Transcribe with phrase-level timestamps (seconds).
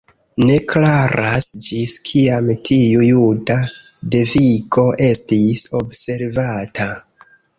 [0.45, 3.59] Ne klaras ĝis kiam tiu juda
[4.15, 6.91] devigo estis observata.